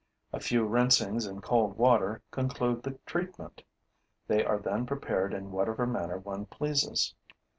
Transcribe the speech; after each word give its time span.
A 0.33 0.39
few 0.39 0.65
rinsings 0.65 1.27
in 1.29 1.41
cold 1.41 1.77
water 1.77 2.23
conclude 2.31 2.81
the 2.81 2.97
treatment. 3.05 3.61
They 4.25 4.43
are 4.43 4.57
then 4.57 4.87
prepared 4.87 5.31
in 5.31 5.51
whatever 5.51 5.85
manner 5.85 6.17
one 6.17 6.47
pleases. 6.47 7.13